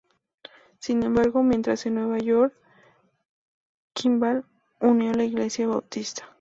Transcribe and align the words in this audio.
Sin 0.79 1.03
embargo, 1.03 1.43
mientras 1.43 1.85
en 1.85 1.93
Nueva 1.93 2.17
York, 2.17 2.55
Kimball 3.93 4.45
unió 4.79 5.13
la 5.13 5.25
Iglesia 5.25 5.67
Bautista. 5.67 6.27